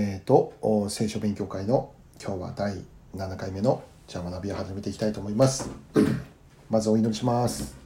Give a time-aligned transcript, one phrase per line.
[0.00, 0.54] えーと、
[0.90, 1.92] 聖書勉強会の
[2.24, 2.84] 今日は第
[3.16, 5.70] 7回目のじゃあ学びを始めていきたいと思います。
[6.70, 7.76] まずお祈りします。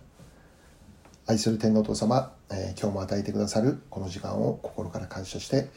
[1.27, 5.71] 愛する天皇父様、えー、今日も与えてくださるこの時間を心から感謝して、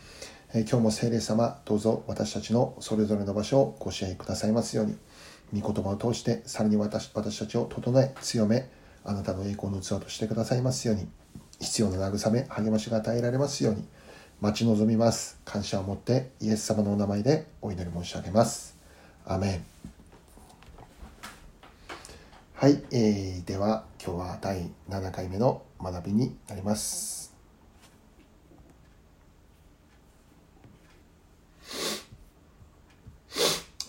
[0.53, 8.69] えー、今日も聖霊様どうぞ私たちのそれぞれの場所をご支援くださいますように御言葉を通してさらに私私たちを整え強め
[9.05, 11.07] あなたの栄光の器としてくださいますように
[11.61, 13.87] 必要な慰め励ましが与えられますように
[14.45, 15.39] 待ち望みます。
[15.43, 18.77] 感謝を持ってイエス様のお名前でお祈り申し上げます。
[19.25, 19.65] アメン。
[22.53, 27.33] はい、えー、では今日は第7回目の学びになります。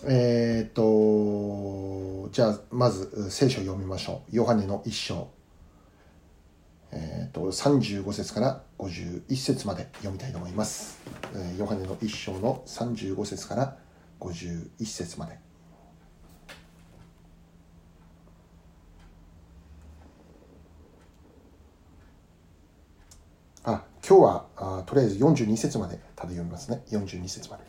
[0.07, 4.35] えっ、とじゃあまず聖書を読みましょう。
[4.35, 5.36] ヨハネの一章。
[6.99, 10.99] えーと、35節から51節まで読みたいと思います。
[11.35, 13.77] えー、ヨハネの一章の35節から
[14.19, 15.37] 51節まで。
[23.63, 26.81] あ今日はあとりあえず42節までただ読みますね。
[26.89, 27.63] 42節まで。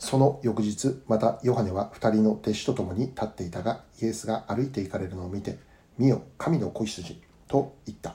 [0.00, 5.58] その翌日、またヨハネは2人の弟子と共に立っていたが、イエスが歩いて行かれるのを見て、
[5.98, 7.22] 見よ、神の子羊。
[7.48, 8.14] と言った。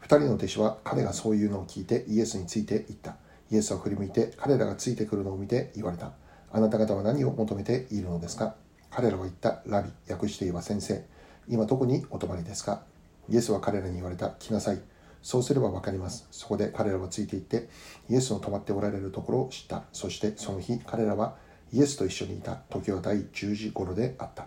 [0.00, 3.16] 二人の弟子は彼がそういうのを聞いてイエスについて言った。
[3.50, 6.12] イエスは振り向いて彼らがついてくるのを見て言われた。
[6.52, 8.54] あなた方は何を求めているのですか？
[8.90, 9.62] 彼らは言った。
[9.66, 11.04] ラビ、訳して言えば先生。
[11.48, 12.82] 今どこにお泊まりですか？
[13.28, 14.30] イエスは彼らに言われた。
[14.30, 14.80] 来なさい。
[15.22, 16.28] そうすればわかります。
[16.30, 17.68] そこで彼らはついて行って、
[18.08, 19.82] イエスの泊まっておられるところを知った。
[19.92, 21.34] そしてその日、彼らは
[21.72, 22.54] イエスと一緒にいた。
[22.70, 24.46] 時は第10時頃であった。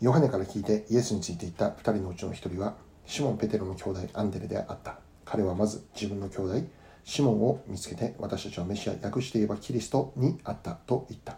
[0.00, 2.74] ヨハネから聞いてイエスについて言った二人のうちの一人は、
[3.06, 4.98] シモン・ペテロの兄弟アンデレであった。
[5.24, 6.66] 彼はまず自分の兄弟
[7.04, 11.36] シモンを見つけて私たちはメシア、訳して言えばキリストにあったと言った。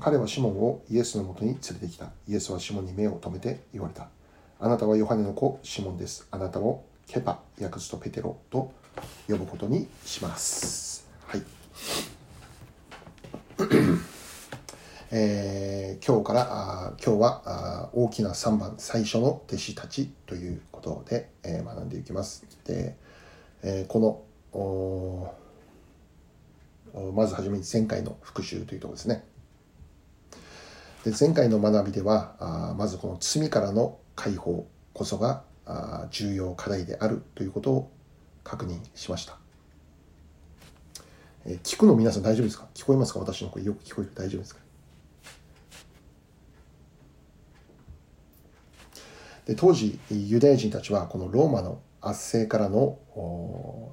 [0.00, 2.10] 彼はシモンをイエスのもとに連れてきた。
[2.28, 4.08] イエスはシモンに目を留めて言われた。
[4.58, 6.26] あなたはヨハネの子シモンです。
[6.30, 8.72] あなたをケパ、訳すとペテロと
[9.28, 11.08] 呼ぶことにします。
[11.26, 11.42] はい。
[15.14, 16.48] えー、今日から
[16.86, 22.46] あ今日はあ大きな3番最初の弟子たちということで、えー、学んでいきます。
[22.64, 22.96] で、
[23.62, 24.24] えー、こ
[26.94, 29.22] のまずはじめに前回の復習というところですね。
[31.04, 37.92] で前回の学びではあまずこの罪からの解放こそがあ重要課題であるということを
[38.44, 39.36] 確認しました。
[41.44, 42.66] えー、聞くの皆さん大丈夫ですか？
[42.72, 43.18] 聞こえますか？
[43.18, 44.62] 私の声よく聞こえる大丈夫ですか？
[49.46, 52.98] で当時ユダヤ人たちはこのローマの圧政からの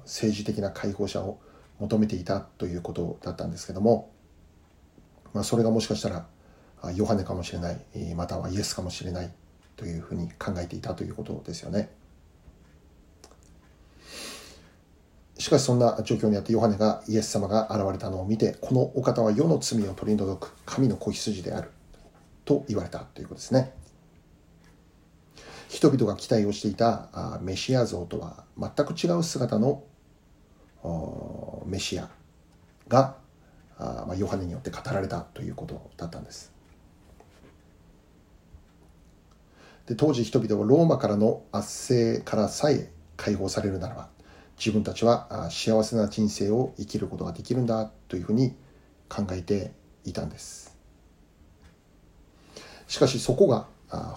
[0.04, 1.40] 政治的な解放者を
[1.78, 4.12] 求めていたということだったんですけども、
[5.32, 6.26] まあ、それがもしかしたら
[6.94, 9.30] ヨハネかもしれないまたはイエスかもしれない
[9.76, 11.90] というふうに考えていたということですよね。
[15.38, 21.70] しかしそんな状況にあってヨハネがイエス様が現れたのを見てこのお方は世の罪を取り除く神の子羊である
[22.44, 23.72] と言われたということですね。
[25.70, 29.84] 人々が期待をしていたメシア像とは全く違う姿の
[31.64, 32.10] メシア
[32.88, 33.14] が
[34.18, 36.52] ヨハネによって語られたということだったんです。
[39.86, 44.08] で当時人々はローマからの圧政からさえ解放されるならば
[44.58, 48.56] 自分たちは幸せな人生を生きることができるんだというふうに
[49.08, 49.70] 考えて
[50.04, 50.76] いたんです。
[52.88, 53.66] しかしそこが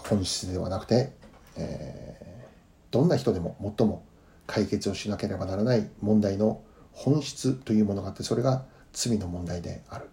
[0.09, 1.21] 本質ではなくて
[1.57, 4.03] えー、どんな人でも最も
[4.47, 10.09] 解決をしなければならない問題の本質というものがあってそれが罪の問題である。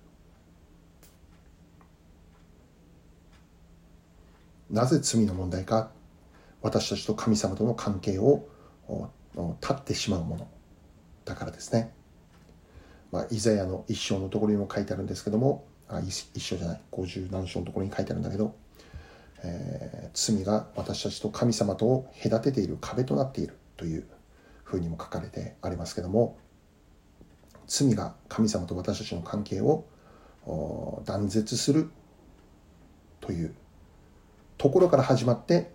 [4.70, 5.90] なぜ罪の問題か
[6.62, 8.46] 私たちと神様との関係を
[9.34, 10.48] 断ってしまうもの
[11.24, 11.92] だからですね。
[13.10, 18.54] まあ、イザヤの一章のところにも書いてあるんですけどもあ一章じゃない50何章のところに書いてあるんだけど
[19.42, 24.06] えー、罪が私たちと神様とを隔てている壁となっているという
[24.64, 26.38] ふうにも書かれてありますけども
[27.66, 29.84] 罪が神様と私たちの関係を
[31.04, 31.90] 断絶する
[33.20, 33.54] という
[34.58, 35.70] ところから始まって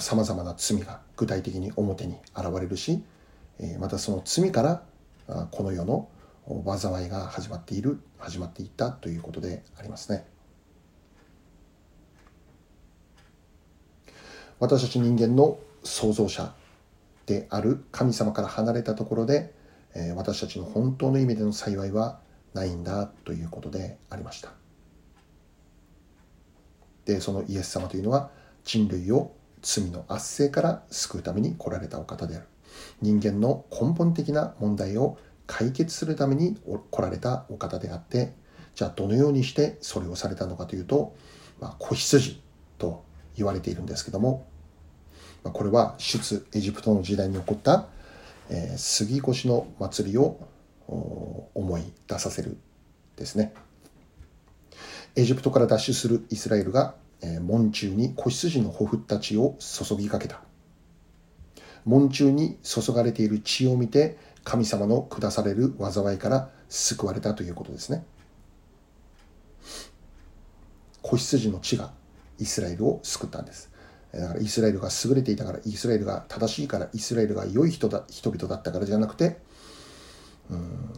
[0.00, 3.02] さまざ、まな罪が具体的に表に現れるし
[3.78, 4.82] またその罪から
[5.52, 6.08] この世の
[6.66, 10.33] 災いが始まっている始まっていったということでありますね。
[14.60, 16.54] 私たち人間の創造者
[17.26, 19.52] である神様から離れたところで
[19.94, 22.20] え、私たちの本当の意味での幸いは
[22.52, 24.52] ないんだということでありました。
[27.06, 28.30] でそのイエス様というのは
[28.64, 32.46] 人類を罪の圧政から救うために来られたお方である。
[33.00, 36.56] 人間の根本的な問題を解決するために
[36.90, 38.32] 来られたお方であって
[38.74, 41.14] じゃあどのようにしてそれをされたのかというと、
[41.60, 42.40] まあ、子羊
[42.78, 43.04] と
[43.36, 44.46] 言われているんですけども、
[45.42, 47.88] まあ、これは出エジプトの時代に起こった、
[48.50, 50.40] えー、杉越の祭りを
[50.86, 52.56] 思い出させる
[53.16, 53.54] ですね。
[55.16, 60.40] エジプトから脱出するイスラエルが、えー、門中に子羊のほふった血を注ぎかけた。
[61.84, 68.04] 門中に注がれている血を見て神様の下される災いから救われたということですね。
[71.02, 71.92] 子羊の血が
[72.38, 73.70] イスラエルを救ったんです。
[74.12, 79.38] だからイスラエルが優れていたから、イスラエルが正しいから、イスラエルが良い人だ人々だったからじゃなくて、
[80.50, 80.90] うん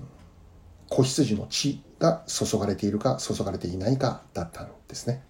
[0.89, 5.23] 子羊の血が注がれているか注がれていないかだったんですね。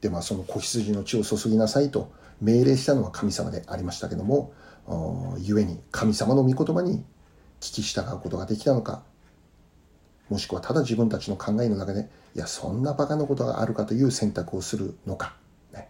[0.00, 4.52] でまあその子羊の血を注ぎなさいと命令したのは神様でありましたけども
[4.86, 7.04] 故に神様の御言葉に
[7.60, 9.02] 聞き従うことができたのか
[10.30, 15.34] もしくはただ自分たちの考えの中でいやそんなバカなことがあるかという選択をするのか、
[15.72, 15.88] ね、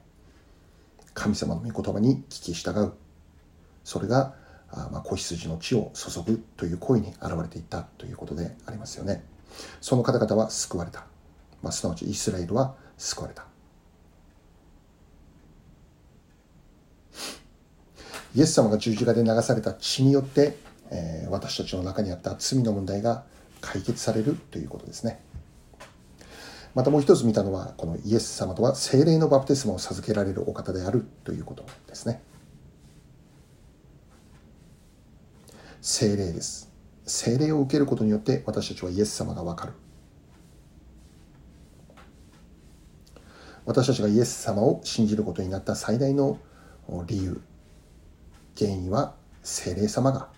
[1.14, 2.92] 神様の御言葉に聞き従う。
[3.84, 4.34] それが
[4.70, 9.24] あまあ子羊の血を注ぐという行為に現れていったということでありますよね。
[9.80, 11.04] その方々は救われた、
[11.62, 13.46] まあ、すなわちイスラエルは救われた。
[18.34, 20.56] イエス様が十字架で流された血によって、
[20.90, 23.24] えー、私たちの中にあった罪の問題が
[23.60, 25.20] 解決されるということですね。
[26.74, 32.22] またもう一つ見たのは、このイエス様とは精霊のバプテスマを授けられるお方であるということですね。
[35.80, 36.70] 精霊です。
[37.06, 39.72] 精霊を受けることによって私たちはイエス様がわかる。
[43.64, 46.38] 私たちがイエス様を信じることになった最大の
[47.06, 47.40] 理由、
[48.58, 50.28] 原因は精霊様が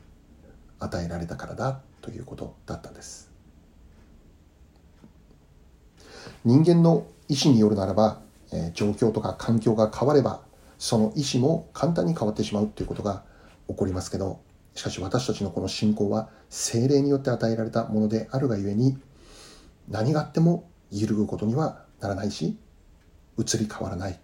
[0.79, 3.32] 与えられたからだということだったんです
[6.45, 8.21] 人間の意思によるならば、
[8.53, 10.43] えー、状況とか環境が変われば
[10.79, 13.23] その意思も簡単に変わってしまうということが
[13.69, 14.41] 起こりますけど
[14.75, 18.99] しかし私たちのこの信仰は精霊によって与えられたものであるがゆえに
[19.89, 22.57] 何があっても揺るぐことにはならないし
[23.39, 24.19] 移り変わらない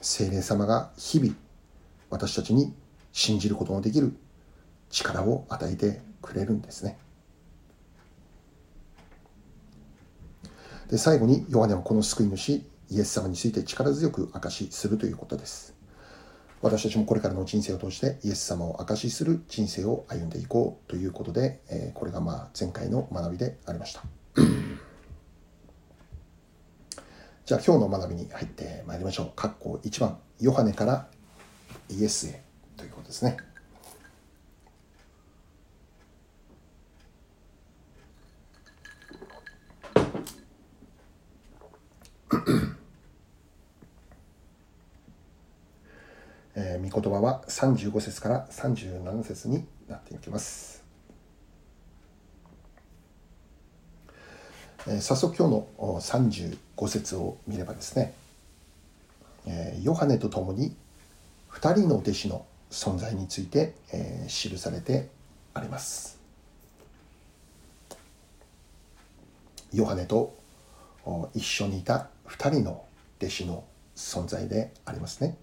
[0.00, 1.34] 精霊様が日々
[2.10, 2.74] 私たちに
[3.12, 4.16] 信じることのできる
[4.90, 6.98] 力を与えてくれるんですね。
[10.94, 12.50] で最後にヨハネはこの救い主
[12.88, 15.74] イエス様について力強く証しするということです。
[16.62, 24.02] 私たちもこれからの人生を通してイエス様を証しする人生を歩んでいこうということで、えこれがまあ前回の学びでありました。
[27.44, 29.30] じゃあ今日の学びに入ってまいりましょう。
[29.34, 31.08] 括弧1番、ヨハネから
[31.90, 32.40] イエスへ。
[32.76, 33.36] ということですね。
[46.56, 50.84] えー、御言葉は35節から37節になっていきます。
[54.86, 55.68] えー、早速今日の
[56.00, 56.56] 35
[56.88, 58.14] 節を見ればですね、
[59.46, 60.76] えー、ヨハネと共に
[61.50, 65.08] 2人の弟子の存在について、えー、記されて
[65.52, 66.20] あります。
[69.72, 70.32] ヨハネと
[71.34, 72.84] 一緒にいた2人の
[73.18, 73.64] 弟子の
[73.96, 75.36] 存在でありますね。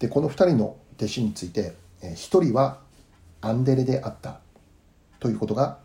[0.00, 2.80] でこの2人の弟子について1人は
[3.40, 4.40] アンデレであった
[5.20, 5.78] ということが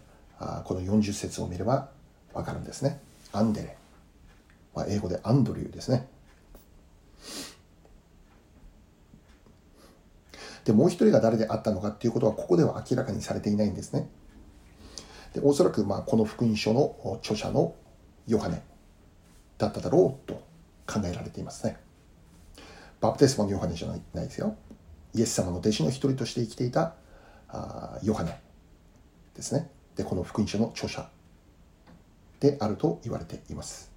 [0.63, 1.89] この40節を見れば
[2.33, 2.99] わかるんですね。
[3.31, 3.77] アンデレ。
[4.73, 6.07] まあ、英語でアンドリューですね。
[10.65, 14.09] で、もう一人が誰であったのかっていうことは、ここでは明らかにされていないんですね。
[15.33, 17.73] で、おそらく、まあ、この福音書の著者の
[18.27, 18.63] ヨハネ
[19.57, 20.41] だっただろうと
[20.85, 21.77] 考えられていますね。
[23.05, 24.55] バプテスマのヨハネじゃないないですよ。
[25.13, 26.95] イエス様の弟子の一人として生きていた
[27.49, 28.35] あヨハネ
[29.35, 29.69] ですね。
[29.95, 31.07] で、この福音書の著者
[32.39, 33.91] であると言われています。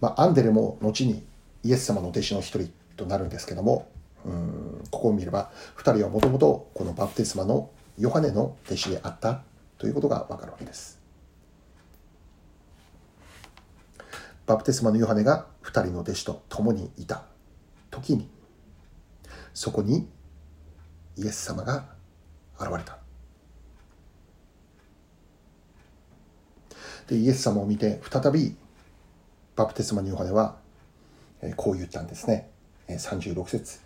[0.00, 1.24] まあ、アンデレも後に
[1.62, 3.88] イエス様の弟子の一人となるんですけども、
[4.26, 9.42] うんここを見れば2人はもともとこのバプテスマのヨハネの弟子であった
[9.78, 11.03] ということがわかるわけです。
[14.46, 17.24] バプテスマのヨハネが2人の弟子と共にいた
[17.90, 18.28] 時に
[19.54, 20.08] そこに
[21.16, 21.84] イエス様が
[22.58, 22.98] 現れた。
[27.06, 28.56] でイエス様を見て再び
[29.56, 30.56] バプテスマのヨハネは
[31.56, 32.50] こう言ったんですね。
[32.88, 33.80] 36節。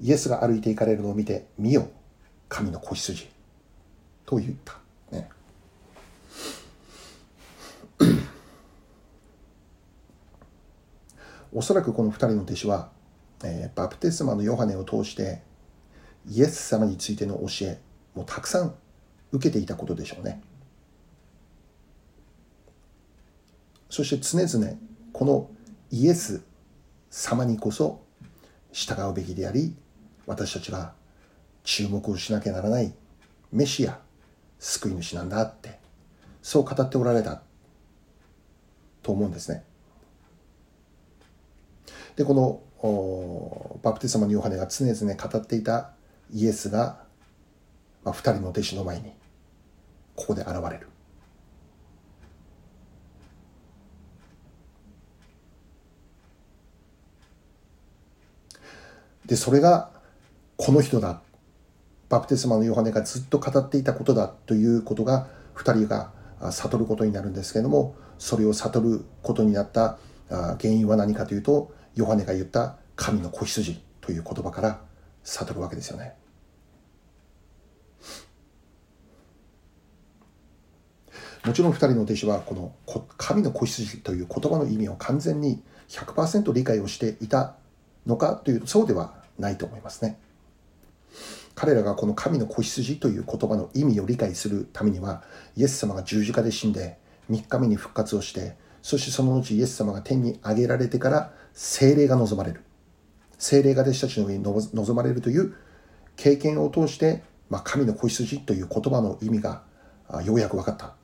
[0.00, 1.88] イエスが歩いて行かれるのを見て見よ
[2.48, 3.28] 神の子羊。
[4.26, 4.74] と言った、
[5.10, 5.30] ね、
[11.52, 12.90] おそらくこの2人の弟子は、
[13.44, 15.40] えー、バプテスマのヨハネを通して
[16.28, 17.78] イエス様についての教え
[18.14, 18.74] もたくさん
[19.32, 20.42] 受けていたことでしょうね。
[23.90, 24.76] そして常々
[25.12, 25.50] この
[25.90, 26.44] イエス
[27.10, 28.02] 様にこそ
[28.72, 29.74] 従うべきであり
[30.26, 30.92] 私たちが
[31.64, 32.92] 注目をしなきゃならない
[33.50, 33.98] メシア
[34.58, 35.78] 救い主なんだって
[36.42, 37.42] そう語っておられた
[39.02, 39.64] と思うんですね。
[42.18, 45.92] でこのバプテスマのヨハネが常々語っていた
[46.32, 46.98] イエスが、
[48.02, 49.12] まあ、2人の弟子の前に
[50.16, 50.88] ここで現れる。
[59.26, 59.90] でそれが
[60.56, 61.20] この人だ。
[62.08, 66.10] バプテスマのヨハネがずっと語っていたことだということが2人が
[66.50, 69.98] 悟ることになるんですけれどもそれを悟ることになった
[70.30, 74.80] 原因は何かというとヨハネが言った神の子羊という言葉から
[75.24, 76.14] 悟るわけですよね。
[81.44, 87.56] もちろん2人の弟子はこの神の子羊という言葉の意味を完全に100%理解をしていた
[88.06, 90.20] のかというとそうではないと思いますね。
[91.56, 95.24] 彼らがこの神の子羊という言葉の意味を理解するためには
[95.56, 96.96] イエス様が十字架で死んで
[97.28, 102.62] 3日目に復活をしてそしてその後イエス様が天に上げられてから精霊が望まれる
[103.36, 105.56] 精霊が弟子たちの上に望まれるという
[106.14, 109.64] 経験を通して、まあ、神の子羊という言葉の意味が
[110.24, 110.94] ようやく分かった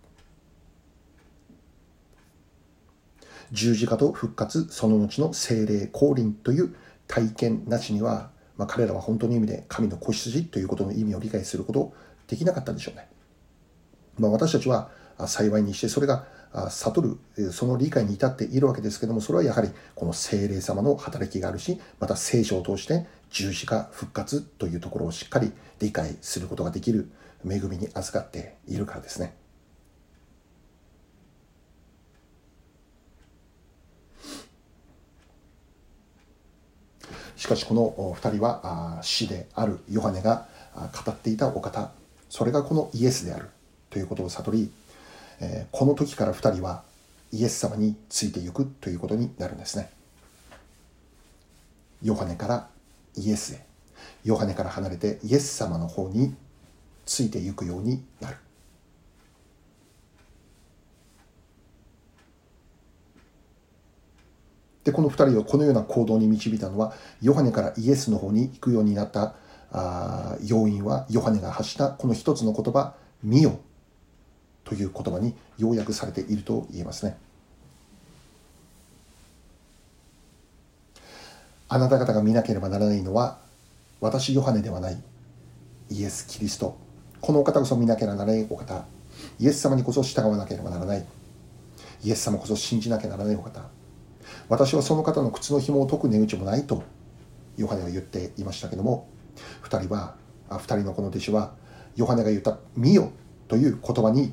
[3.50, 6.76] 十字架と復活その後の精霊降臨という
[7.08, 11.92] 体験なしには、まあ、彼らは本当の意味で神の子羊ということの意味を理解すること
[12.28, 13.08] できなかったんでしょうね。
[14.20, 14.90] まあ、私たちは
[15.26, 27.10] 幸いにしてそれが悟るその理解に至っているわけですけどもそれはやはりこの精霊様の働きがあるしまた聖書を通して十字架復活というところをしっかり理解することができる
[27.44, 29.34] 恵みに預かっているからですね。
[37.36, 40.46] しかしこの2人は死であるヨハネが
[41.04, 41.90] 語っていたお方
[42.30, 43.50] それがこのイエスである
[43.90, 44.70] ということを悟り
[45.40, 46.82] えこの時から2人は
[47.32, 49.90] イエス様についていくということになるんですね。
[52.02, 52.68] ヨハネから
[53.16, 53.66] イエスへ。
[54.24, 56.34] ヨハネから離れてイエス様の方に
[57.06, 58.36] ついていくようになる。
[64.84, 69.34] でこの2人をこのような行動に導いたのはヨハネからイエスの方に行くようになった
[69.72, 73.58] あ要因はヨハネが発したこの一つの言葉「見よ」
[74.64, 77.16] という言葉に要約されていると言えますね。
[81.68, 83.38] あなた方が見なければならないのは
[84.00, 85.02] 私ヨハネではない
[85.90, 86.76] イエス・キリスト。
[87.20, 88.84] このお方こそ見なければならないお方。
[89.38, 91.04] イエス様にこそ従わなければならない。
[92.02, 93.62] イエス様こそ信じなければならないお方。
[94.48, 96.82] 私はその方の靴の紐を解く値打ちもないと
[97.56, 99.08] ヨハネは言っていましたけども
[99.62, 100.16] 2人は
[100.48, 101.52] あ2人のこの弟子は
[101.96, 103.10] ヨハネが言った「見よ」
[103.48, 104.32] という言葉に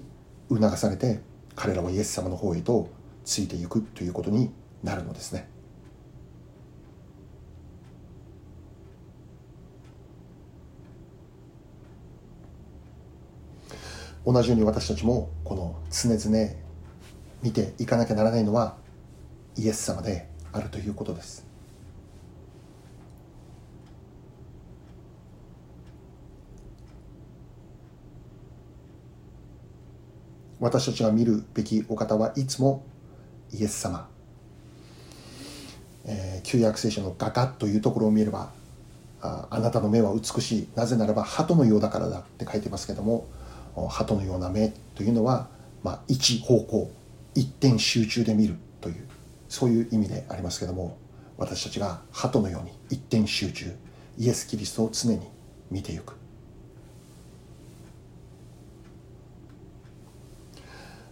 [0.55, 1.19] 促されて
[1.55, 2.89] 彼らはイエス様の方へと
[3.23, 4.51] ついていくということに
[4.83, 5.47] なるのですね。
[14.25, 16.53] 同じように私たちもこの常々
[17.41, 18.77] 見ていかなきゃならないのは
[19.57, 21.50] イエス様であるということです
[30.61, 32.85] 私たちが見るべきお方はいつも
[33.51, 34.07] イエス様、
[36.05, 38.51] えー、旧約聖書の画家というところを見れば
[39.21, 40.67] ああなたの目は美しい。
[40.75, 43.27] なぜならば鳩のようだからだって書いてますけども
[43.89, 45.49] 鳩のような目というのは、
[45.83, 46.91] まあ、一方向
[47.35, 49.07] 一点集中で見るという
[49.49, 50.97] そういう意味でありますけども
[51.37, 53.75] 私たちが鳩のように一点集中
[54.17, 55.19] イエス・キリストを常に
[55.71, 56.15] 見ていく、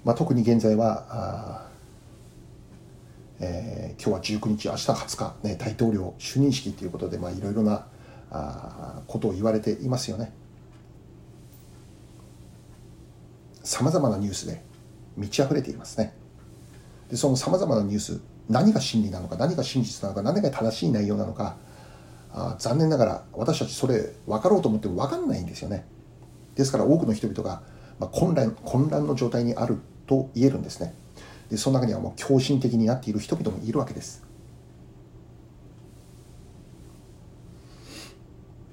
[0.04, 1.70] まあ、特に現在は
[3.42, 7.86] えー、今日は19日明日20日、ね、大統領就任式ということで、まあ、いろいろな
[8.32, 10.34] あことを言われていますよね。
[13.64, 14.62] さまざまなニュースで
[15.16, 16.14] 満ち溢れていますね。
[17.10, 21.56] でそのさまざまなニュース何が真理なのか何が真実なのか何が正しい内容なのか
[22.32, 25.86] あ残念ながら私たちそれ分かろうと思っても分かんないんですよね。
[26.56, 27.62] ですから多くの人々が、
[28.00, 29.80] まあ、混乱混乱の状態にある
[30.10, 30.96] と言えるんですね。
[31.52, 34.24] でその中にはもう狂信的になっている人々もいるわけです。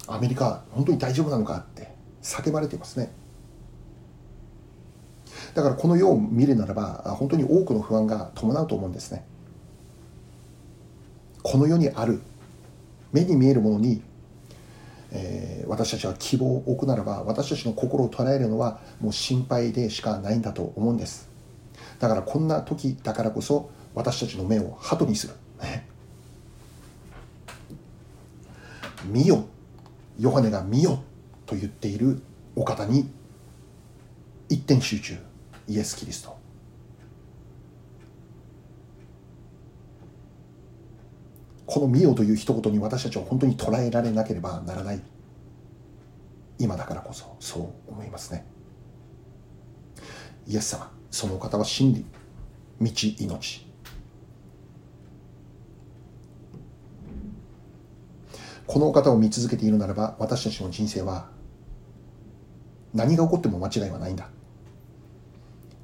[0.07, 3.12] アメリカ本当に大丈夫なのかって叫ばれていますね。
[5.55, 9.26] だからこの世を見るならば本当に多くの不安が伴うと思うんですね。
[11.43, 12.23] この世にある
[13.12, 14.02] 目に見えるものに、
[15.16, 21.28] えー、私たちは希望を置くならば私たちの心を捉えるのはもう心配でしかないんだと思うんです。
[21.99, 25.35] だからこんな時だからこそ私たちの目を鳩にする。
[29.06, 29.44] 見よ。
[30.18, 31.02] ヨハネが見よ
[31.44, 32.20] と言っている
[32.54, 33.08] お方に
[34.49, 35.16] 一点集中。
[35.68, 36.46] イエス・キリスト。
[41.66, 45.02] この「見よ」という一言に私たちは本当に捉えられなければならない。
[46.58, 48.46] 今だからこそそう思いますね。
[50.46, 52.06] イエス様そのお方は真理
[52.80, 53.66] 道命。
[58.66, 61.28] このお方を見続けているならば私たちの人生は
[62.94, 64.28] 何が起こっても間違いはないんだ。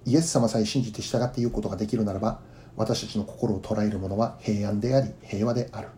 [0.04, 2.40] イエス様さえ信じて従っていくことができるならば
[2.76, 5.88] 私たちの心を捉えるものは平安であり平和である。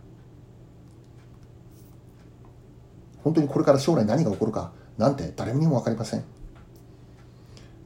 [3.22, 6.24] 本当にこれから将来何が起こるかなんて誰にも分かりません。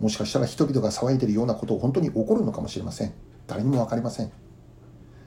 [0.01, 3.13] もしかしたら人々が騒いでるようなことを本当に起こるのかもしれません。
[3.47, 4.33] 誰にも分かりません。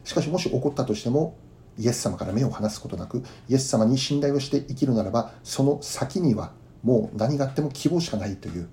[0.03, 1.37] しかしもし起こったとしても
[1.77, 8.69] イエス様から目を離すことなくイエス様に信頼をして生きるならばその先にはもう何があっても希望しかないという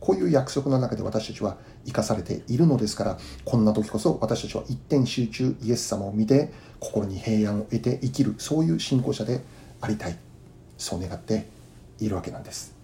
[0.00, 9.42] こういう約束の中で私たちは生かされているのですからこんな時こそ私たちは一点集中イエス様を見て心に平安を得て生きるそういう信仰者で
[9.80, 10.18] ありたい。
[10.78, 11.46] そう願って
[11.98, 12.74] いるわけなんです。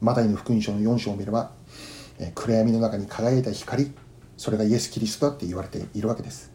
[0.00, 1.52] マタイの福音書の4章を見れば
[2.34, 3.92] 暗闇の中に輝いた光
[4.36, 6.50] それがイエス・キリストだって言われているわけです。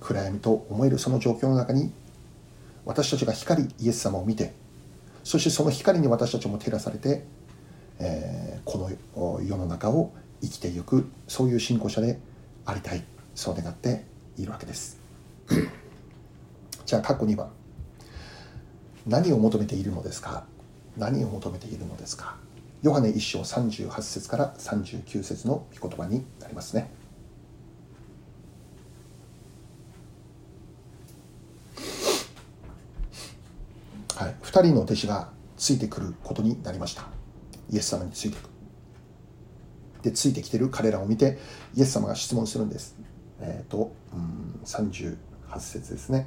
[0.00, 1.92] 暗闇と思えるその状況の中に
[2.84, 4.52] 私たちが光イエス様を見て
[5.24, 7.24] そしてその光に私たちも照らされて、
[7.98, 8.78] えー、こ
[9.16, 12.18] の世の中を生きていくそういう信仰者で
[12.64, 13.04] ありたい
[13.34, 14.04] そう願って
[14.36, 14.98] いるわけです。
[16.86, 17.50] じゃあ過去2番
[19.06, 20.44] 何を求めているのですか？
[20.96, 22.36] 何を求めているのですか？
[22.82, 26.90] ヨハネ1章38節から39節の御言葉になりますね
[34.16, 37.04] はい、2人の弟子がついてくることになりました。
[37.70, 38.50] イエス様についてく。
[40.02, 41.38] でついてきている彼らを見て
[41.76, 42.96] イエス様が質問するんです。
[43.40, 45.16] えっ、ー、とうん38
[45.60, 46.26] 節ですね。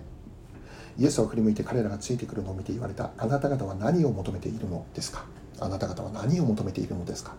[0.98, 3.12] イエスを振り向いて彼らがついてくるのを見て言われた。
[3.18, 5.26] あなた方は何を求めているのですか？
[5.60, 7.36] あなた方は何を求めているのですか？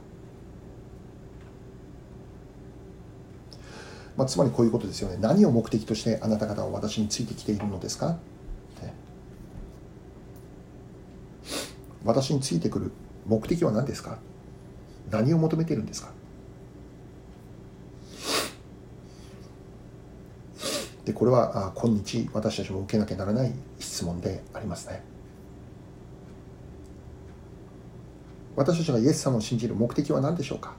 [4.19, 5.17] まあ、つまりこういうことですよね。
[5.19, 8.19] 何を目的としてあなた方は私についてきているのですか？
[12.05, 12.93] 私についてくる
[13.27, 14.19] 目的は何ですか？
[15.11, 16.13] 何を求めてるんですか？
[21.05, 25.03] でこれは今日私たちも受けなきゃならない質問でありますね。
[28.57, 30.75] 私たちがイエス様を信じる目的は何でしょうか？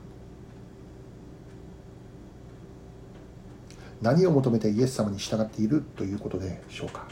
[4.01, 7.07] 何を求めてイエス様に従っているということでしょうか？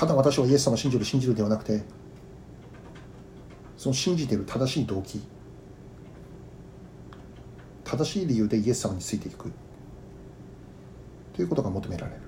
[0.00, 1.82] ただ私はイエス様を信じる信じるではなくて
[3.76, 5.20] その信じている正しい動機
[7.84, 9.52] 正しい理由でイエス様についていく。
[11.34, 12.20] ということが求められる。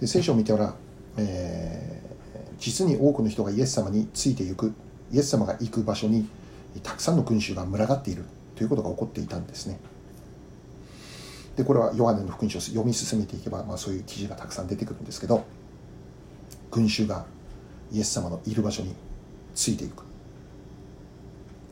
[0.00, 0.76] で聖書を見てたら、
[1.16, 4.72] えー、実に多くの人がイエス様についていく
[5.10, 6.28] イエス様が行く場所に
[6.84, 9.80] たくさんの群衆が群がっているということが起こっていたんですね。
[11.56, 15.44] でこれはヨハネの福音書を読み進めていけば、まあ、そういう記事がたくさん出てくるんですけど
[16.70, 17.24] 群衆が
[17.92, 18.94] イエス様のいる場所に
[19.54, 20.02] ついていく。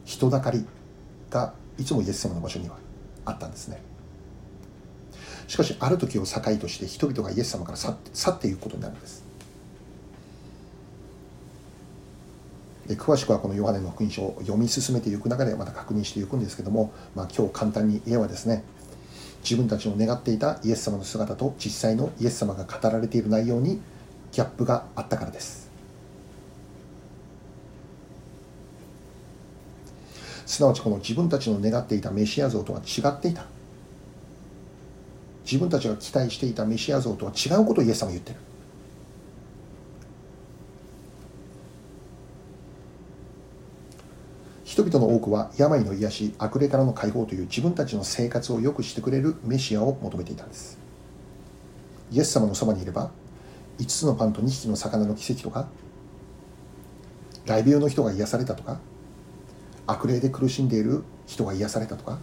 [0.04, 0.64] 人だかり
[1.30, 2.76] がいつもイエス様の場所には
[3.24, 3.80] あったんですね。
[5.48, 9.24] しかしある時を境として人々がイエス様から去って去っていくことになるんです。
[12.86, 18.64] で詳しくはこのヨハネの福音書を読み進めていく中でまた確認していくんですけども、まあ、今日簡単に言えばですね
[19.42, 23.80] 自分たちの願っていたイエス様の姿と実際のイエス様が語られている内容に
[24.30, 25.70] ギャップがあったからです。
[30.46, 33.44] すなわちこの自分たちの願っていたメシア像とは違っていた。
[35.44, 38.38] 自分たちが期待していたメシア像とは違うことをイエス様は言ってる。
[44.72, 50.78] 人々の多くは病の癒し悪霊からの解放という自分たちの生活を良くしてくれるメシアを求めていたんです。
[52.10, 53.10] イエス様のそばにいれば
[53.78, 55.68] 5つのパンと2匹の魚の奇跡とか
[57.44, 58.80] 大病の人が癒されたとか
[59.86, 62.18] 悪霊で苦しんでいる人が癒されたとか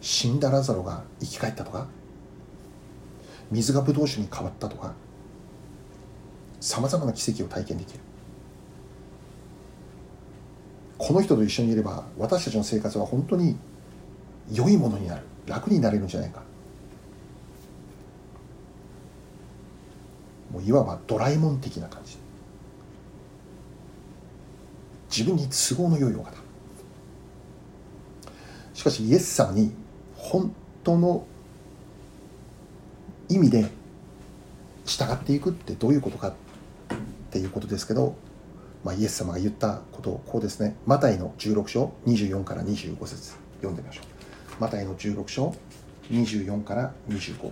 [0.00, 1.88] 死んだラザロが生き返ったとか
[3.50, 4.94] 水がブドウ酒に変わったとか
[6.60, 8.05] さまざまな奇跡を体験できる。
[10.98, 13.56] この人と一緒にいれば私たちの生活は本当に
[14.52, 15.22] 良いものになる。
[15.46, 16.42] 楽になれるんじゃないか。
[20.52, 22.16] もういわばドラえもん的な感じ。
[25.10, 26.32] 自分に都合の良いお方。
[28.74, 29.72] しかしイエス様に
[30.16, 30.54] 本
[30.84, 31.26] 当の
[33.28, 33.70] 意味で
[34.84, 36.32] 従っていくってどういうことかっ
[37.30, 38.14] ていうことですけど
[38.86, 40.76] まあ、イエス様が言ったことをこうですね。
[40.86, 43.32] マタイの16章24から25節。
[43.56, 44.60] 読んでみましょう。
[44.60, 45.56] マタイの16章
[46.08, 47.50] 24から25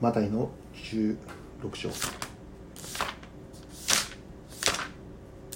[0.00, 1.16] マタイの16
[1.76, 2.25] 章。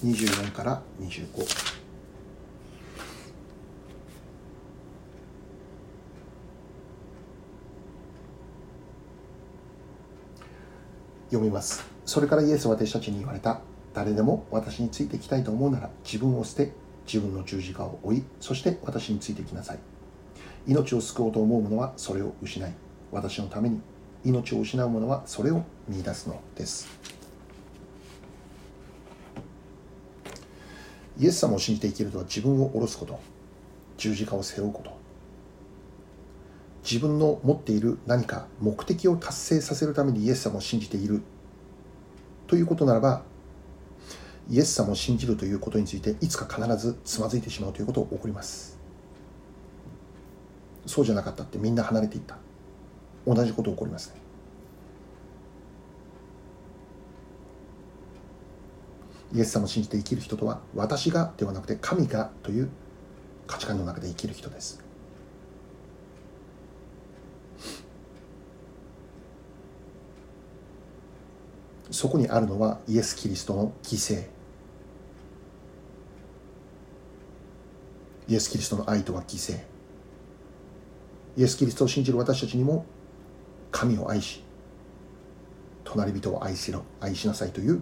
[0.03, 1.71] 24から25
[11.31, 11.85] 読みます。
[12.05, 13.61] それからイエスは弟子たちに言われた。
[13.93, 16.71] 誰でも私についていきたいと思うなら自分を捨て
[17.05, 19.79] 自分の十字架を追いそして私についてきなさい。
[20.67, 22.73] 命を救おうと思う者はそれを失い
[23.11, 23.81] 私のために
[24.23, 27.20] 命を失う者はそれを見出すのです。
[31.21, 33.19] イエス様を信じて生きるとは自分を下ろすこと。
[33.97, 34.91] 十字架を背負うこと。
[36.83, 41.21] 自分の持っている何か目的を達成させるためにイエス様を信じている。
[42.47, 43.21] ということならば
[44.49, 48.79] イエス様を信じるということについていつか必ずつまずいてしまうということが起こります。
[50.87, 52.39] そうじゃなかったってみんな離れていった。
[53.27, 54.20] 同じこと起こりますね。
[59.33, 62.69] イエス様を信じて生きる人とは私がではなくて神がという
[63.47, 64.83] 価値観の中で生きる人です。
[71.91, 74.27] そこにあるのはイエス・キリストの犠牲。
[78.27, 79.59] イエス・キリストの愛とは犠牲。
[81.37, 82.85] イエス・キリストを信じる私たちにも
[83.71, 84.43] 神を愛し
[85.83, 87.81] 隣人を愛しろ愛しなさいという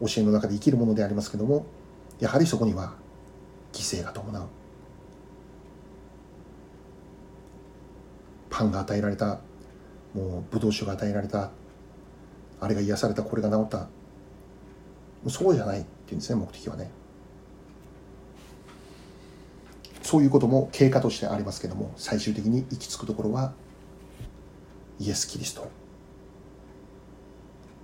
[0.00, 1.66] 教えの中で生きるものでありますけども
[2.20, 2.94] やはりそこには
[3.72, 4.46] 犠牲が伴う。
[8.50, 9.40] パンが与えられた
[10.14, 11.50] もうブドウ酒が与えられた
[12.60, 13.88] あれが癒されたこれが治った。
[15.28, 16.90] そうじゃないっていうんですね目的はね。
[20.02, 23.54] そういうことも経過としてありますけども最終的に行き着くところは
[25.00, 25.68] イエス・キリスト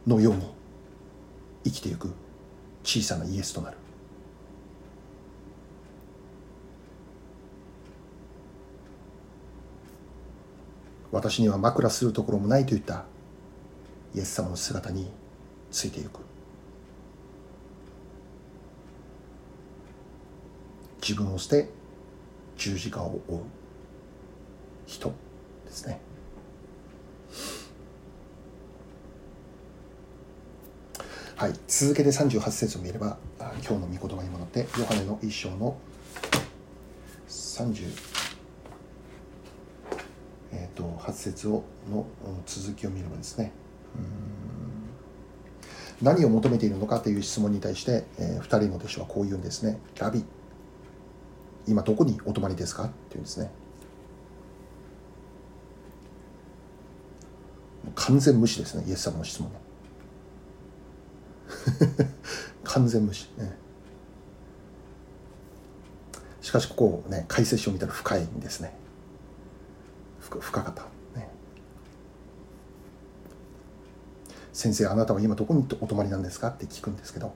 [0.06, 0.59] のように
[1.64, 2.12] 生きていく
[2.82, 3.76] 小さなイエスとなる。
[11.12, 13.04] 私には枕するところもないといった
[14.14, 15.10] イエス様の姿に
[15.70, 16.20] ついていく。
[21.02, 21.68] 自分を捨て
[22.56, 23.42] 十字架を追う
[24.86, 25.14] 人で
[25.70, 26.09] すね。
[31.40, 35.74] はい、続けて38節を見れば今日の御言葉に戻ってヨハネの一章の
[37.30, 37.86] 30、
[40.52, 42.04] えーと、8節をの
[42.44, 43.52] 続きを見ればですね。
[46.02, 50.22] 何を求めているのかという質問に対して、えー、2人の弟子はこう言うんですね「ラビ
[51.66, 53.50] 今どこにお泊まりですか?」って言うんですね。
[57.94, 59.69] 完全無視ですねイエス様の質問ね
[62.64, 63.56] 完全無視、ね、
[66.40, 68.74] しかしここね解説書を見たら深いんですね。
[70.20, 70.82] 深かった、
[71.18, 71.28] ね、
[74.52, 76.48] 先生あなたは今どこにお泊まりなんですか？
[76.48, 77.32] って聞くんですけど。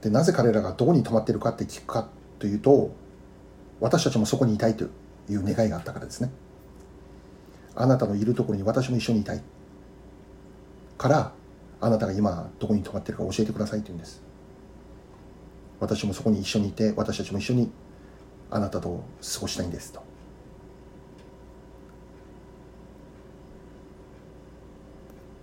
[0.00, 2.08] でなぜ彼らがどこに泊まってるかって聞くか
[2.40, 2.90] というと
[3.80, 4.84] 私たちもそこにいたいと
[5.30, 6.30] いう願いがあったからですね。
[7.74, 9.42] あなたのいるところに私も一緒にいたい
[10.98, 11.32] から
[11.80, 14.22] あなたが今どこに泊まってるか教えてくださいと言うんです
[15.80, 17.70] 私もそこに一緒にいて私たちも一緒に
[18.50, 19.04] あなたと
[19.34, 20.02] 過ごしたいんですと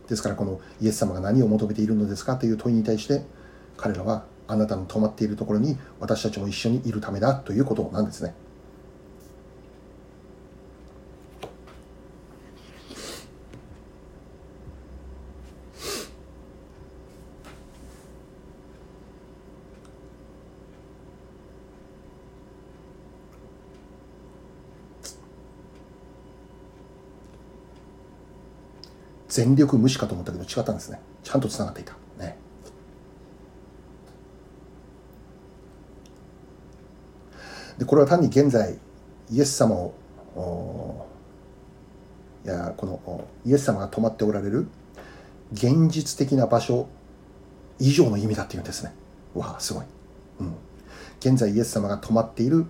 [0.07, 3.21] ですからこのイエス様が何を求めているのですかという問いに対して
[3.77, 8.33] 彼らはあなたの泊まっているところに私たちも一緒にいるためだということなんですね。
[29.29, 30.99] 全力無視かと思ったけど違ったんですね。
[31.23, 31.93] ちゃんとつながっていた。
[32.17, 32.35] ね。
[37.77, 38.77] でこれは単に現在
[39.31, 41.05] イエス様を
[42.43, 44.67] いやこのイエス様が泊まっておられる
[45.53, 46.87] 現実的な場所
[47.79, 48.93] 以上の意味だっていうんですね。
[49.35, 49.85] わあすごい、
[50.39, 50.55] うん、
[51.19, 52.65] 現在イエス様が泊まっている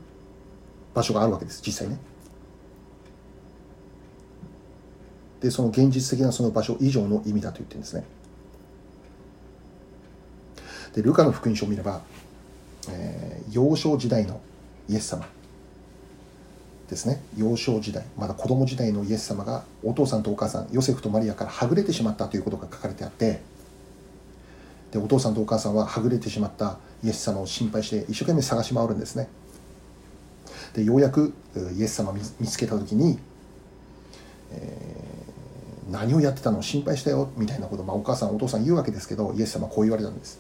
[0.93, 1.61] 場所があるわけです。
[1.65, 1.97] 実際ね。
[5.41, 8.03] でその現実的なその場所以上の意味だと言ってるんですね。
[10.93, 12.01] でルカの福音書を見れば、
[12.89, 14.41] えー、幼少時代の
[14.89, 15.25] イエス様
[16.89, 17.21] ですね。
[17.37, 23.39] 幼少時代まだ子供時代のイエス様がお父さんとお母さんヨセフとマリアからはぐれてしまったということが書かれてあって
[24.91, 29.29] でお父さんとお母さんははぐれてしまったイエス様を心配して一生懸命探し回るんですね。
[30.73, 31.33] でようやく
[31.77, 33.17] イエス様を見つけた時に、
[34.51, 35.08] えー、
[35.91, 40.39] 何をやってたの心配したよみたいなことを、まあ、お母さんお父さん言うわけですけどイエス様はこう言われたんです。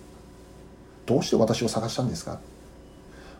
[1.05, 2.39] どうして私を探したんですか？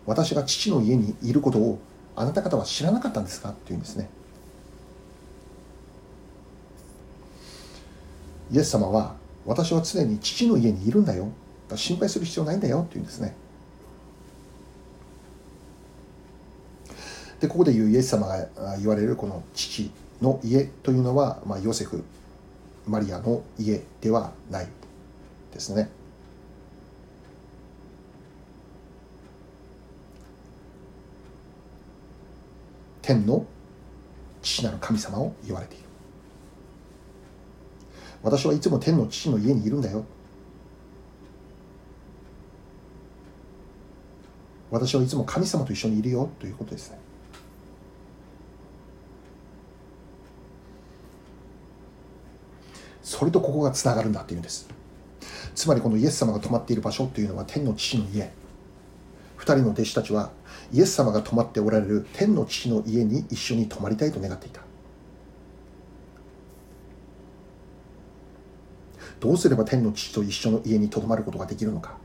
[0.06, 1.80] 私が父の家にいることを
[2.16, 3.50] あなた方は知らなかったんですか？
[3.52, 4.10] っていうんですね。
[8.52, 11.30] イエス様は私は常に父の家にいるんだよ。
[11.76, 13.36] 心配する必要ないんだよっていうんですね。
[17.40, 18.48] でここで言うイエス様が
[18.80, 19.92] 言われるこの父。
[20.22, 22.04] の家というのは、まあ、ヨセフ
[22.88, 24.68] マリアの家ではない
[25.54, 25.90] ですね。
[33.02, 33.46] 天の
[34.42, 35.84] 父なる神様を言われている。
[38.22, 40.06] 私はいつも天の父の家にいるんだよ。
[44.72, 47.00] 私はいつも神様と一緒にいるよということですね。
[53.10, 54.70] それとここがつながるんだっていうんです。
[55.56, 58.32] つまりこのイエス様が泊まっている場所というのは天の父の家。
[59.40, 60.30] 2人の弟子たちは
[60.72, 64.62] イエス様が泊まっておられる天の父の家に一緒に泊まりたいと願っていた。
[69.20, 71.98] どうすれば天の父と一緒の家にとどまることができるのか。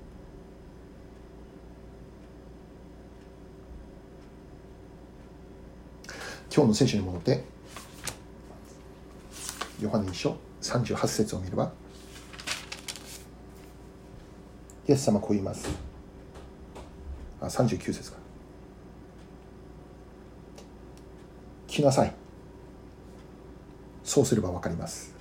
[6.50, 7.44] 今日の聖書に戻って
[9.82, 11.70] ヨハネ一書38節を見れば
[14.88, 15.68] イエス様こう言います。
[17.40, 18.18] あ39節か。
[21.68, 22.14] 来なさい。
[24.02, 25.14] そうすれば分かります。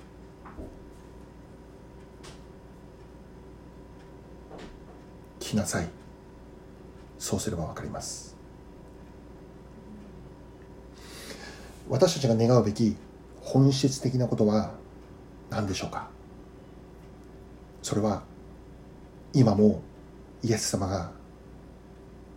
[5.40, 5.88] 来なさい。
[7.18, 8.36] そうすれば分かります。
[11.88, 12.96] 私たちが願うべき
[13.40, 14.83] 本質的なことは
[15.54, 16.08] 何でしょうか？
[17.80, 18.24] それは
[19.32, 19.82] 今も
[20.42, 21.12] イエス様が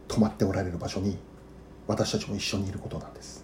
[0.07, 1.17] 泊まっておられる場所に
[1.87, 3.43] 私たちも一緒にいることなんです。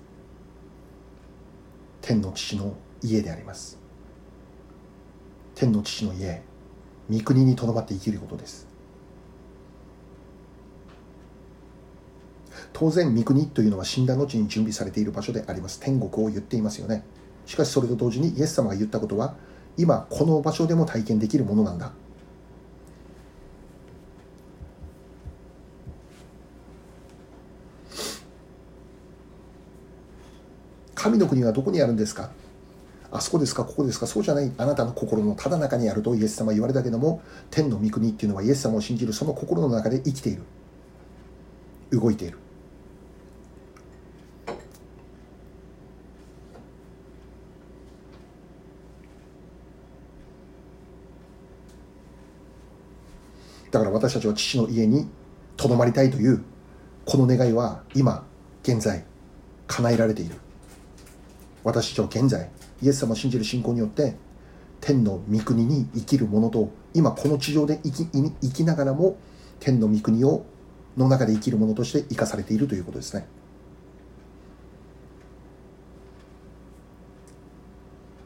[2.02, 3.80] 天の父の家であります。
[5.56, 6.44] 天の父の家
[7.10, 8.68] 御国にとどまって生きることです。
[12.74, 15.80] 当然御国というのは死んだ後に準備されている場所であります。
[15.80, 17.04] 天国を言っていますよね。
[17.48, 19.36] しかしそれと同時にイエス様が言ったことは
[19.78, 21.92] 今この場所でも体験できるものなんだ。
[30.96, 32.32] 神の国はどこにあるんですか？
[33.12, 33.66] あそこですか？
[33.66, 34.08] ここですか？
[34.08, 34.52] そうじゃない。
[34.58, 40.44] あなたの心のただ中にあるとイエス様は言われたけども天の御国っていうのはイエス様を信じるその心の中で生きている。
[41.92, 42.40] 動いている。
[53.74, 55.10] だから私たちは父の家に
[55.58, 56.44] とどまりたいという
[57.06, 58.24] この願いは今
[58.62, 59.04] 現在
[59.66, 60.36] 叶えられている。
[61.64, 62.52] 私たちは現在
[62.84, 64.16] イエス様を信じる信仰によって
[64.80, 68.06] 天の御国に生きる者と今この地上で生き
[68.42, 69.18] 生きながらも
[69.60, 70.46] 天の御国を
[70.96, 73.26] の中で生きる者として生かされているということですね。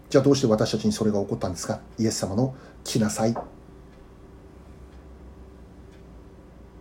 [0.10, 1.80] じゃあどうして私たちにそれが起こったんですか？
[1.98, 3.36] イエス様の来なさい。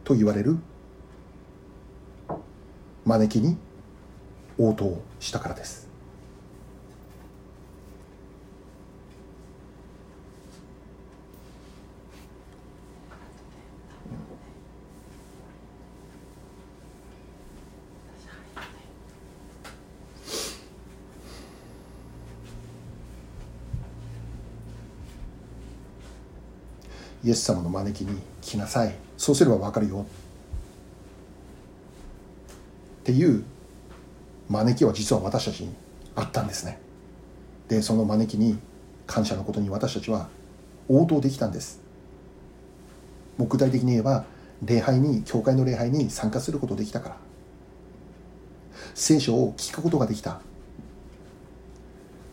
[0.06, 0.56] と言われる
[3.04, 3.56] 招きに
[4.56, 5.85] 応答したからです。
[27.26, 28.94] イエス様の招きに来なさい。
[29.16, 30.06] そうすれば分かるよ。
[33.00, 33.42] っていう
[34.48, 35.74] 招きは実は私たちに
[36.14, 36.78] あったんですね。
[37.66, 38.60] でその招きに
[39.08, 40.28] 感謝のことに私たちは
[40.88, 41.80] 応答できたんです。
[43.38, 44.24] もう具体的に言えば
[44.62, 47.16] 礼拝に教会の礼拝に参加することできたから。
[48.94, 50.40] 聖書を聞くことができた。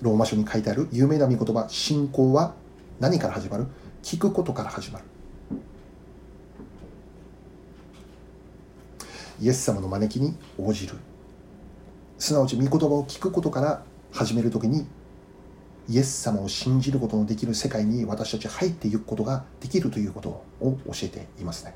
[0.04, 2.54] ローマ書に書いてある有名な御言葉信仰は
[3.00, 3.66] 何から始まる？
[4.04, 5.06] 聞くことから始まる。
[9.42, 10.96] イエス様の招きに応じる。
[12.20, 14.86] すなわち御言葉を聞くことから始めるときに
[15.90, 20.30] イエス様を信じることのできる世界に私たち入っていくことができるということ
[20.62, 21.74] を教えていますね。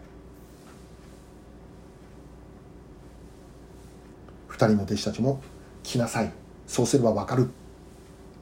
[4.48, 5.42] 二人の弟子たちも
[5.84, 6.32] 来なさい。
[6.68, 7.46] そうすればわかる。
[7.46, 7.50] っ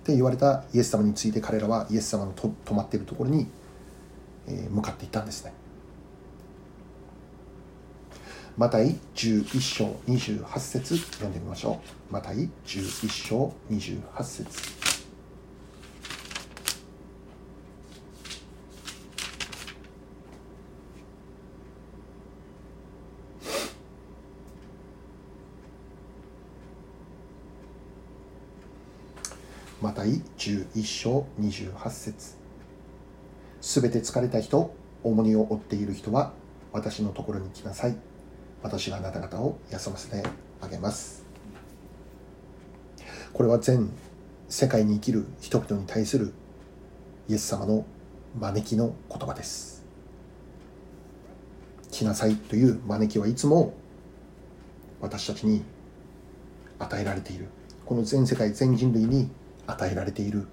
[0.05, 3.47] て言われたイエス様について彼らはイエス様のと止まっているところに
[4.47, 5.53] 向かっていったんですね。
[8.57, 12.13] マタイ11章28節読んでみましょう。
[12.13, 14.85] マタイ11章28節。
[29.81, 32.44] マタイ11章28節。
[33.65, 36.33] すべて疲れた人、重荷を負っている人は、
[36.71, 37.97] 私のところに来なさい。
[38.61, 40.23] 私があなた方を休ませて
[40.61, 41.25] あげます。
[43.33, 43.89] これは全
[44.49, 46.31] 世界に生きる人々に対する
[47.27, 47.87] イエス様の
[48.39, 49.83] 招きの言葉です。
[51.89, 53.73] 来なさいという招きはいつも
[55.01, 55.63] 私たちに
[56.77, 57.47] 与えられている。
[57.83, 59.31] この全世界全人類に
[59.65, 60.45] 与えられている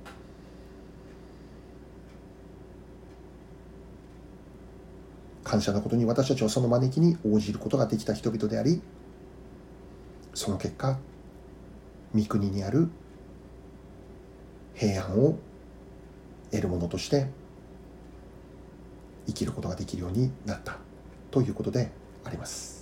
[5.52, 8.80] 感謝のことに私たちはその招きに応じることができた人々であり
[10.32, 10.96] その結果
[12.14, 12.88] 御国にある
[14.74, 15.38] 平安を
[16.50, 17.26] 得るものとして
[19.26, 20.78] 生きることができるようになった
[21.30, 21.90] ということで
[22.24, 22.81] あります。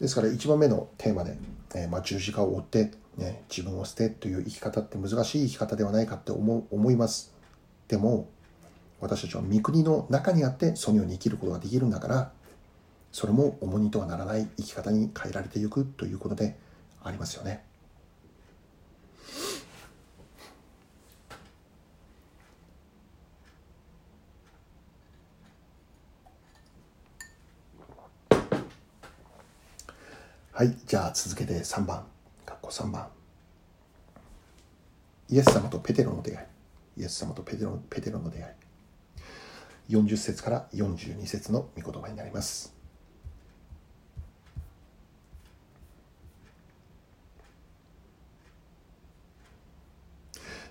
[0.00, 1.36] ですから1番目のテーマで、
[1.74, 7.34] えー、まあ、十字架を追って、ね、自分を捨てという生き方って難しい生き方ではないかって思思います。
[7.88, 8.28] でも
[9.00, 12.32] 私たちは御国の中にあってそのように生きることができるんだから
[13.12, 16.56] それも重荷とはならない生き方に変えられていくということで
[17.02, 17.64] ありますよね。
[30.58, 32.04] はい、じゃあ続けて3番、
[32.44, 33.06] 括弧3番。
[35.28, 36.48] イエス様とペテロの出会
[36.96, 37.02] い。
[37.02, 38.56] イエス様とペテロペテロの出会
[39.88, 39.94] い。
[39.94, 42.74] 40節から42節の御言葉になります。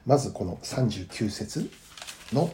[0.06, 1.72] まずこの39節
[2.34, 2.52] の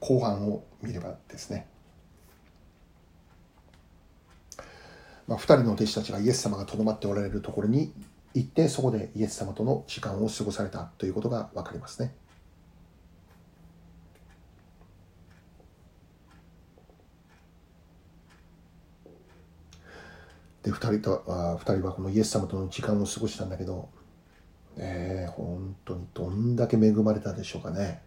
[0.00, 1.66] 後半を見ればですね
[5.26, 7.92] まあ、2人の弟子たちがイエス様がとどまっておられるところに
[8.34, 12.14] 行ってそこでイエス様との時間を過ごされたということが分かりますね。
[20.64, 23.90] で2人とあ2人はこのイエス様との時間を過ごしたんだけど、
[24.76, 28.00] ね、本当にどんだけ恵まれたでしょうかね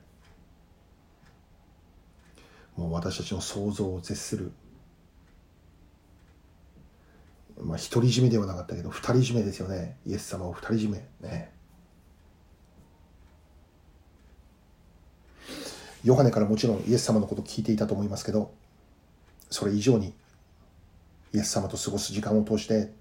[2.75, 4.51] もう私たちの想像を絶する
[7.61, 9.97] まあ独り占めではなかったけど二人占めですよね。
[10.05, 11.07] イエス様を二人占め。
[11.21, 11.51] ね。
[16.03, 18.53] ヨハネからもちろんイエス様のこと聞いていたと思いますけど
[19.49, 20.13] それ以上に
[21.33, 22.93] イエス様と過ごす時間を通して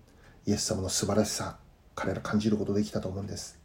[0.47, 1.59] イエス様の素晴らしさ
[1.95, 3.59] 彼ら感じることできたと思うんです。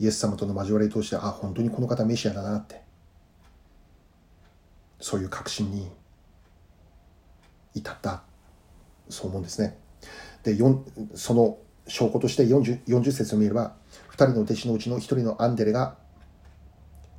[0.00, 2.80] イエス様との交わりを通してあ本当にこの方メシアだなって。
[5.00, 5.88] そういう確信に
[7.78, 8.22] 至った
[9.08, 9.78] そう思うんですね。
[10.42, 10.56] で
[11.14, 13.74] その証拠として 40, 40節を見れば
[14.10, 15.96] 2人の弟子のうちの1人のアンデレが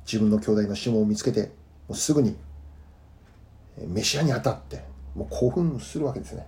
[0.04, 1.50] 自分の兄弟のシモンを見つけても
[1.90, 2.36] うすぐに
[3.86, 4.82] メシアに当たって
[5.14, 6.46] もう興奮するわけですね。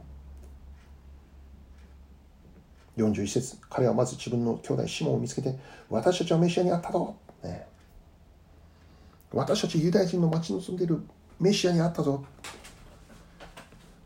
[2.97, 5.59] 41節彼はまず自分の兄弟シモンを見つけて
[5.89, 7.67] 私たちはメシアにあったぞ、ね、
[9.33, 11.03] 私たちユダヤ人の町に住んでいる
[11.41, 12.23] メシアにあったぞ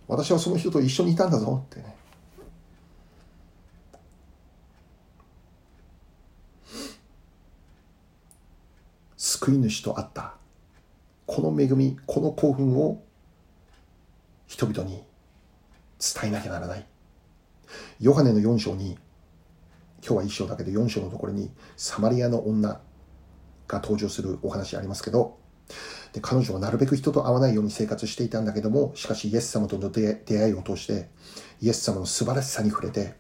[0.08, 1.94] 私はその人と一緒にいたんだぞってね。
[9.16, 10.34] 救い主と会った。
[11.26, 13.02] この恵みこの興奮を
[14.46, 15.02] 人々に
[15.98, 16.86] 伝えなきゃならない。
[18.00, 18.96] ヨハネの4章に
[20.06, 22.80] 今日は1章だけど4章のところにサマリアの女
[23.66, 25.38] が登場するお話ありますけど
[26.16, 31.10] で彼女はなるべく人と会わないように生活していたんだけどもしかしイエス様との出会いを通して
[31.60, 33.12] イエス様の素晴らしさに触れて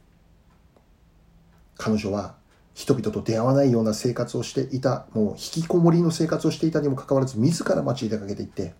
[1.76, 2.36] 彼女は
[2.72, 8.72] 人々と出会わないような生活をしていたもう引きこもりの生活をしていたにもかかわらず自ら街に出かけていって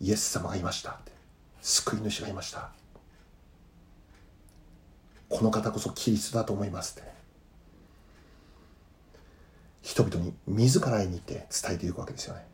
[0.00, 0.98] イエス様がいました。
[1.60, 2.70] 救い主がいました。
[5.28, 7.17] この方こそキリストだと思いますって。
[9.82, 12.44] 人々に自ら会いに行って伝えていくわけですよね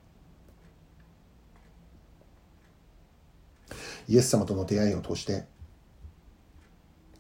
[4.09, 5.45] イエス様との出会いを通して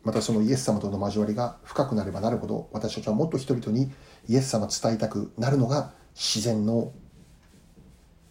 [0.02, 3.90] またそのイエス様との交わりが深くなればなるほど私たちはもっと人々に
[4.28, 6.92] イエス様伝えたくなるのが自然の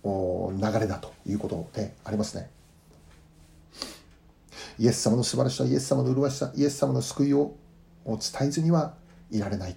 [0.03, 2.49] 流れだということでありますね。
[4.79, 7.55] イエス様の素晴らしさ、イエス様の麗しさ、イエス様の救いを
[8.05, 8.17] 伝
[8.47, 8.95] えずには
[9.31, 9.75] いられない。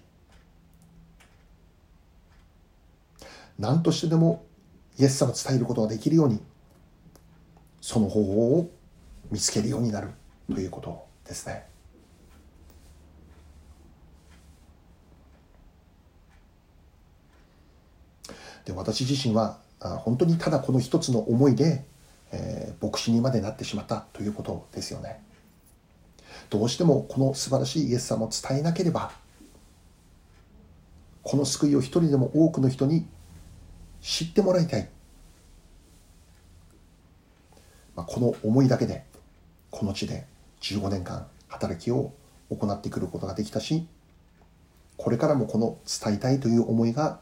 [3.59, 4.45] 何としてでも
[4.99, 6.41] イエス様を伝えることができるように、
[7.81, 8.71] その方法を
[9.31, 10.11] 見つけるようになる
[10.53, 11.67] ということですね。
[18.65, 21.85] で私自身は本当にただこの一つの思いで、
[22.33, 25.23] えー、牧師にまでなってしまったということですよね。
[26.51, 29.13] どうしてもこの素晴らしいイエス様を伝えなければ
[31.23, 33.07] この救いを一人でも多くの人に
[34.07, 34.89] 知ってもらいたい、
[37.97, 39.05] まあ、この思いだけで
[39.73, 40.29] この地で
[40.61, 42.13] 15年間働きを
[42.49, 43.85] 行ってくることができたし
[44.97, 47.19] これからもこの伝えたいという思いが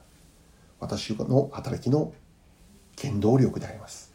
[0.78, 2.12] 私の働きの
[3.00, 4.12] 原動力であります。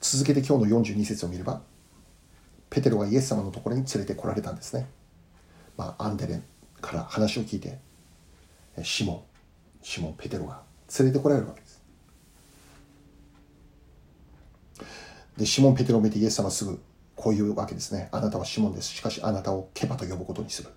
[0.00, 1.60] 続けて今日の42節を見れば
[2.70, 4.86] ペテロがイエス様のところに連れてこられたんですね、
[5.80, 6.44] まあ、アンデレン
[6.82, 7.78] から話を聞いて
[8.82, 9.20] シモン
[9.82, 10.60] シモンペテロが
[10.98, 11.82] 連れてこられるわけです。
[15.38, 16.78] でシモン・ペテロを見てイエス様はすぐ
[17.16, 18.10] こういうわけですね。
[18.12, 18.88] あなたはシモンです。
[18.88, 20.68] しかしあなたをケバと呼ぶことにする。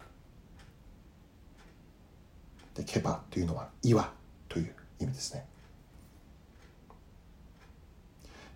[2.73, 4.09] でケバというのは岩
[4.47, 5.45] という意味ですね。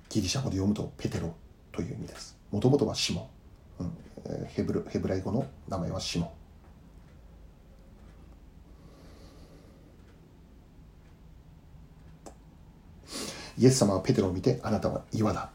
[0.08, 1.36] ギリシャ語で読むとペテロ
[1.74, 2.38] という意味です。
[2.52, 3.30] もともとはシモ
[3.82, 6.37] ン、うん、ヘブヘブライ語の名前はシモン。
[13.58, 15.42] イエス様はペテロを見てあなたは岩だ。
[15.42, 15.50] っ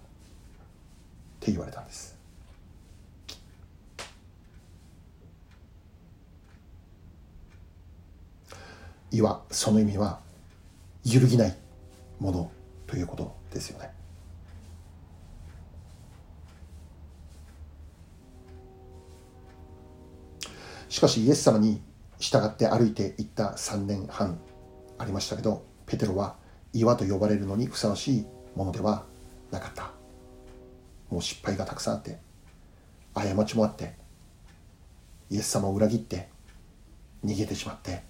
[1.40, 2.16] て言われたんです。
[9.10, 10.20] 岩その意味は
[11.04, 11.56] 揺るぎない
[12.18, 12.50] もの
[12.86, 13.90] ということですよね。
[20.88, 21.80] しかしイエス様に
[22.18, 24.38] 従って歩いていった3年半
[24.98, 26.36] ありましたけどペテロは
[26.72, 29.04] 岩と呼ばれるのにふさわしいものでは
[29.50, 29.90] なかった。
[31.10, 32.18] もう失敗がたくさんあって
[33.14, 33.92] 過ちもあって
[35.28, 36.28] イエス様を裏切って
[37.24, 38.02] 逃げてしまって。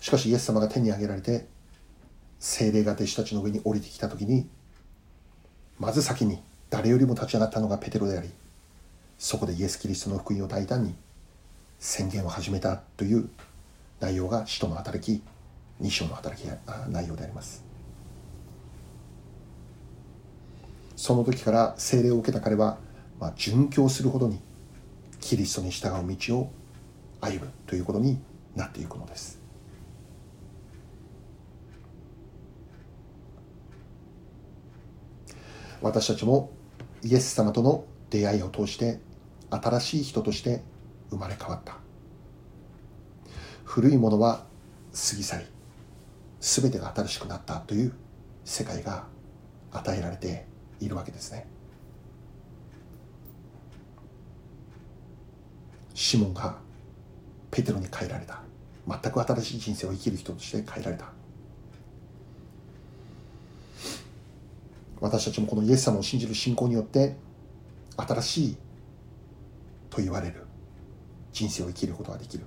[0.00, 1.48] しかしイエス様が手に挙げられて
[2.38, 4.48] 精霊が弟子たちの上に降りてきた時に
[5.80, 6.40] まず先に
[6.70, 8.30] 誰よりも立ち上がったのがペテロであり
[9.18, 10.94] そこでイエス・キリストの福音を大胆に
[11.80, 13.28] 宣言を始めたという
[14.00, 15.22] 内容が使徒の働き
[15.80, 16.46] 2章の働き
[16.88, 17.64] 内容であります。
[20.96, 22.78] その時から聖霊を受けた彼は、
[23.20, 24.40] まあ、殉教するほどに
[25.20, 26.50] キリストに従う道を
[27.20, 28.18] 歩むということに
[28.54, 29.40] なっていくのです。
[35.82, 36.50] 私たちも
[37.02, 38.98] イエス様との出会いを通して
[39.50, 40.62] 新しい人として
[41.10, 41.85] 生まれ変わった。
[43.76, 44.46] 古いものは
[44.94, 45.44] 過ぎ去り
[46.40, 47.92] 全てが新しくなったという
[48.42, 49.04] 世界が
[49.70, 50.46] 与えられて
[50.80, 51.46] いるわけですね。
[55.92, 56.56] シモンが
[57.50, 58.40] ペテロに変えられた。
[58.88, 61.12] 全く新しい人生を生きる人として変えられた。
[65.02, 67.14] 私たちもこのイエス様を信じる信仰によって
[67.98, 68.56] 新しい
[69.90, 70.46] と言われる
[71.30, 72.46] 人生を生きることができる。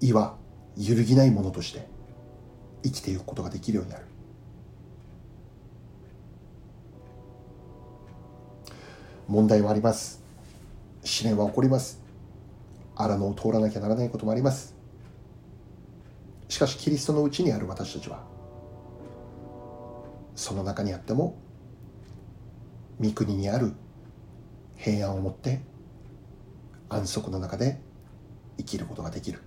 [0.00, 0.36] 意は
[0.76, 1.86] 揺るぎないものとして
[2.84, 4.04] 生きていくことができるようになる。
[9.26, 10.22] 問題はあります。
[11.04, 12.00] 試練は起こります。
[12.96, 14.74] 荒野を通らなきゃならないこともあります。
[16.48, 18.24] しかしキリストのうちにある私たちは
[20.34, 21.36] その中にあっても
[23.00, 23.74] 御国にある
[24.76, 25.60] 平安を持って
[26.88, 27.80] 安息の中で
[28.56, 29.42] 生きることができる。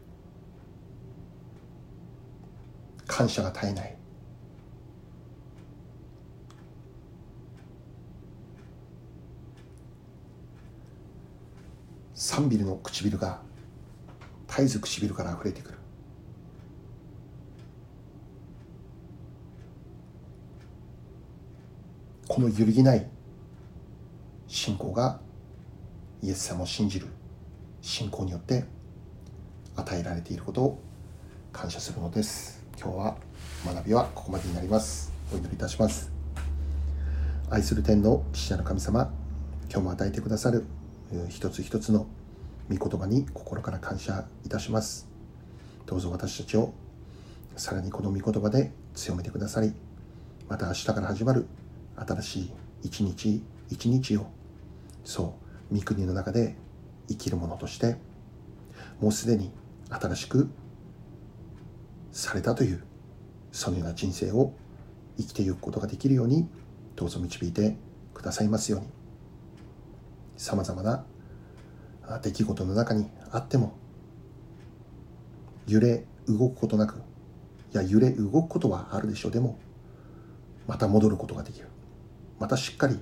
[3.12, 3.94] 感謝が絶えない。
[12.16, 13.42] 賛美の唇が
[14.48, 15.78] 絶えず唇から溢れてくる。
[22.30, 23.06] この揺るぎない
[24.48, 25.20] 信仰が
[26.22, 27.08] イエス様を信じる
[27.82, 28.64] 信仰によって
[29.76, 30.82] 与えられていることを
[31.52, 32.61] 感謝するのです。
[32.84, 33.16] 今日は
[33.64, 35.14] 学びはここまでになります。
[35.32, 36.12] お祈りいたします。
[37.52, 39.14] 愛する天の父なる神様
[39.70, 40.66] 今日も与えてくださる
[41.30, 42.08] 一つ一つの
[42.72, 45.08] 御言葉に心から感謝いたします。
[45.86, 46.74] どうぞ私たちを
[47.56, 49.74] さらにこの御言葉で強めてくださり
[50.50, 51.46] また明日から始まる
[51.96, 52.52] 新しい
[52.82, 54.26] 一日一日を
[55.04, 55.36] そ
[55.70, 56.56] う御国の中で
[57.08, 57.98] 生きるものとして
[59.00, 59.52] もうすでに
[59.88, 60.50] 新しく
[62.12, 62.84] されたという
[63.52, 64.54] そのような人生を
[65.18, 66.48] 生きていくことができるように
[66.96, 67.76] どうぞ導いて
[68.14, 68.88] くださいますように。
[70.38, 71.06] さまざまな
[72.24, 73.74] 出来事の中にあっても
[75.68, 76.96] 揺れ動くことなく
[77.74, 79.32] いや揺れ動くことはあるでしょう。
[79.32, 79.60] でも
[80.68, 81.68] また戻ることができる。
[82.40, 83.00] またしっかり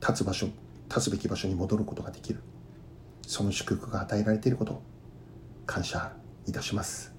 [0.00, 0.48] 立つ場所
[0.88, 2.40] 立つべき場所に戻ることができる。
[3.26, 4.82] その祝福が与えられていること
[5.66, 6.12] 感謝
[6.46, 7.13] いたします。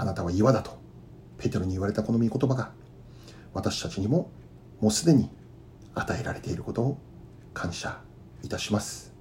[0.00, 0.78] あなたは岩だと
[1.36, 2.72] ペテロに言われたこの御言葉が
[3.52, 4.30] 私たちにも
[4.80, 5.28] もうすでに
[5.94, 6.98] 与えられていることを
[7.52, 8.00] 感謝
[8.42, 9.12] いたします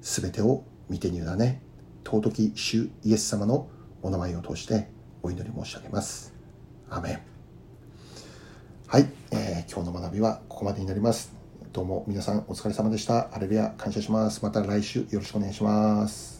[0.00, 1.60] すべてを見てに委ね
[2.04, 3.68] 尊き主イエス様の
[4.02, 4.88] お名前を通して
[5.22, 6.34] お祈り申し上げます
[6.88, 7.20] アメン
[8.86, 11.32] はい、えー、今日の学びはここまでになります。
[11.72, 13.32] どうも皆さんお疲れ様でした。
[13.32, 14.42] アレルヤ感謝します。
[14.42, 16.39] また来週よろしくお願いします。